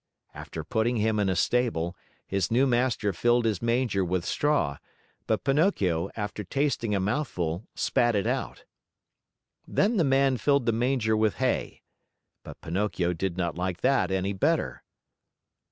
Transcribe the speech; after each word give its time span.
After 0.33 0.63
putting 0.63 0.95
him 0.97 1.19
in 1.19 1.29
a 1.29 1.35
stable, 1.35 1.95
his 2.25 2.49
new 2.49 2.65
master 2.65 3.13
filled 3.13 3.45
his 3.45 3.61
manger 3.61 4.03
with 4.03 4.25
straw, 4.25 4.77
but 5.27 5.43
Pinocchio, 5.43 6.09
after 6.15 6.43
tasting 6.43 6.95
a 6.95 6.99
mouthful, 6.99 7.67
spat 7.75 8.15
it 8.15 8.25
out. 8.25 8.65
Then 9.67 9.97
the 9.97 10.03
man 10.03 10.37
filled 10.37 10.65
the 10.65 10.71
manger 10.71 11.15
with 11.15 11.35
hay. 11.35 11.83
But 12.41 12.59
Pinocchio 12.61 13.13
did 13.13 13.37
not 13.37 13.53
like 13.59 13.81
that 13.81 14.09
any 14.09 14.33
better. 14.33 14.81